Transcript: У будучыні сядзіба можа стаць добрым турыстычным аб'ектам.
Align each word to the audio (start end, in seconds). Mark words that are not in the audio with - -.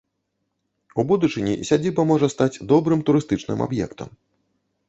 У 1.03 1.03
будучыні 1.11 1.53
сядзіба 1.69 2.07
можа 2.13 2.31
стаць 2.37 2.61
добрым 2.73 3.07
турыстычным 3.11 3.59
аб'ектам. 3.67 4.09